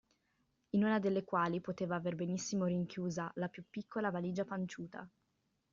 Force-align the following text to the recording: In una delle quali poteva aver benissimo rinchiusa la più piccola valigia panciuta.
In 0.71 0.83
una 0.83 0.97
delle 0.97 1.23
quali 1.23 1.61
poteva 1.61 1.95
aver 1.95 2.15
benissimo 2.15 2.65
rinchiusa 2.65 3.31
la 3.35 3.49
più 3.49 3.63
piccola 3.69 4.09
valigia 4.09 4.45
panciuta. 4.45 5.07